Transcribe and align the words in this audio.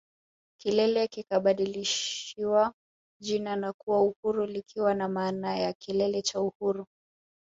Kilele 0.59 1.07
kikabadilishiwa 1.07 2.73
jina 3.21 3.55
na 3.55 3.73
kuwa 3.73 4.03
Uhuru 4.03 4.45
likiwa 4.45 4.93
na 4.93 5.07
maana 5.09 5.57
ya 5.59 5.73
Kilele 5.73 6.21
cha 6.21 6.41
Uhuru 6.41 6.85